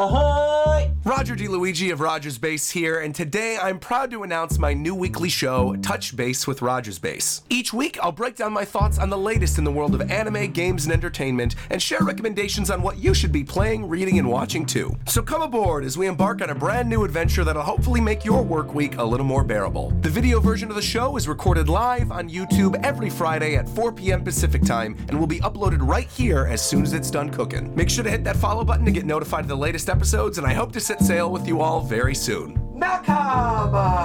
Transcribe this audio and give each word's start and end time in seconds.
Ahoy! 0.00 0.29
Roger 1.10 1.34
DeLuigi 1.34 1.92
of 1.92 2.00
Rogers 2.00 2.38
Base 2.38 2.70
here, 2.70 3.00
and 3.00 3.12
today 3.12 3.58
I'm 3.60 3.80
proud 3.80 4.12
to 4.12 4.22
announce 4.22 4.60
my 4.60 4.72
new 4.72 4.94
weekly 4.94 5.28
show, 5.28 5.74
Touch 5.82 6.14
Base 6.14 6.46
with 6.46 6.62
Rogers 6.62 7.00
Base. 7.00 7.42
Each 7.50 7.72
week, 7.72 7.98
I'll 8.00 8.12
break 8.12 8.36
down 8.36 8.52
my 8.52 8.64
thoughts 8.64 8.96
on 8.96 9.10
the 9.10 9.18
latest 9.18 9.58
in 9.58 9.64
the 9.64 9.72
world 9.72 9.92
of 9.92 10.08
anime, 10.08 10.52
games, 10.52 10.84
and 10.84 10.92
entertainment, 10.92 11.56
and 11.70 11.82
share 11.82 12.04
recommendations 12.04 12.70
on 12.70 12.80
what 12.80 12.98
you 12.98 13.12
should 13.12 13.32
be 13.32 13.42
playing, 13.42 13.88
reading, 13.88 14.20
and 14.20 14.30
watching 14.30 14.64
too. 14.64 14.96
So 15.08 15.20
come 15.20 15.42
aboard 15.42 15.84
as 15.84 15.98
we 15.98 16.06
embark 16.06 16.42
on 16.42 16.50
a 16.50 16.54
brand 16.54 16.88
new 16.88 17.02
adventure 17.02 17.42
that'll 17.42 17.62
hopefully 17.62 18.00
make 18.00 18.24
your 18.24 18.44
work 18.44 18.72
week 18.72 18.98
a 18.98 19.04
little 19.04 19.26
more 19.26 19.42
bearable. 19.42 19.90
The 20.02 20.10
video 20.10 20.38
version 20.38 20.68
of 20.68 20.76
the 20.76 20.82
show 20.82 21.16
is 21.16 21.26
recorded 21.26 21.68
live 21.68 22.12
on 22.12 22.30
YouTube 22.30 22.80
every 22.84 23.10
Friday 23.10 23.56
at 23.56 23.68
4 23.68 23.90
p.m. 23.90 24.22
Pacific 24.22 24.62
time 24.62 24.96
and 25.08 25.18
will 25.18 25.26
be 25.26 25.40
uploaded 25.40 25.84
right 25.84 26.06
here 26.06 26.46
as 26.46 26.64
soon 26.64 26.84
as 26.84 26.92
it's 26.92 27.10
done 27.10 27.30
cooking. 27.30 27.74
Make 27.74 27.90
sure 27.90 28.04
to 28.04 28.10
hit 28.10 28.22
that 28.22 28.36
follow 28.36 28.64
button 28.64 28.84
to 28.84 28.92
get 28.92 29.06
notified 29.06 29.40
of 29.40 29.48
the 29.48 29.56
latest 29.56 29.88
episodes, 29.88 30.38
and 30.38 30.46
I 30.46 30.52
hope 30.52 30.70
to 30.70 30.99
set 31.00 31.06
sail 31.06 31.30
with 31.30 31.46
you 31.48 31.60
all 31.60 31.80
very 31.80 32.14
soon. 32.14 32.58
Macabre! 32.74 33.99